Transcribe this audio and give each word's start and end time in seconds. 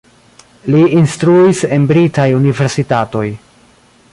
Li 0.75 0.79
instruis 0.99 1.61
en 1.77 1.85
britaj 1.91 2.25
universitatoj. 2.39 3.27